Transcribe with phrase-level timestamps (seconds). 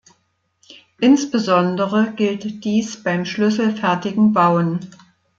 [0.99, 4.79] Insbesondere gilt dies beim schlüsselfertigen Bauen.